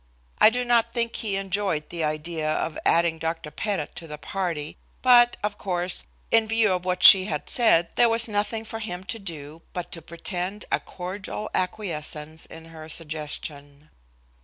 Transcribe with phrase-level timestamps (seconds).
[0.39, 3.51] I do not think he enjoyed the idea of adding Dr.
[3.51, 8.09] Pettit to the party, but, of course, in view of what she had said there
[8.09, 13.91] was nothing for him to do but to pretend a cordial acquiescence in her suggestion.